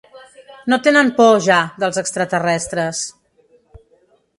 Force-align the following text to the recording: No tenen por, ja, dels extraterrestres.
No 0.73 0.79
tenen 0.87 1.11
por, 1.19 1.37
ja, 1.49 1.59
dels 1.85 2.03
extraterrestres. 2.05 3.07